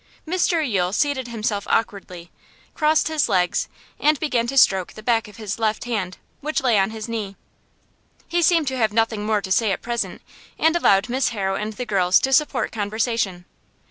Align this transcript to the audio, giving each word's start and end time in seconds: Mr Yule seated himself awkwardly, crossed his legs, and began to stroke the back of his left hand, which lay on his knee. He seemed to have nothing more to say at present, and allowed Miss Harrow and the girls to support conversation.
Mr 0.27 0.67
Yule 0.67 0.91
seated 0.93 1.27
himself 1.27 1.67
awkwardly, 1.69 2.31
crossed 2.73 3.07
his 3.07 3.29
legs, 3.29 3.67
and 3.99 4.19
began 4.19 4.47
to 4.47 4.57
stroke 4.57 4.93
the 4.93 5.03
back 5.03 5.27
of 5.27 5.35
his 5.37 5.59
left 5.59 5.83
hand, 5.85 6.17
which 6.39 6.63
lay 6.63 6.79
on 6.79 6.89
his 6.89 7.07
knee. 7.07 7.35
He 8.27 8.41
seemed 8.41 8.67
to 8.69 8.77
have 8.77 8.91
nothing 8.91 9.23
more 9.23 9.43
to 9.43 9.51
say 9.51 9.71
at 9.71 9.83
present, 9.83 10.23
and 10.57 10.75
allowed 10.75 11.07
Miss 11.07 11.29
Harrow 11.29 11.53
and 11.53 11.73
the 11.73 11.85
girls 11.85 12.17
to 12.21 12.33
support 12.33 12.71
conversation. 12.71 13.45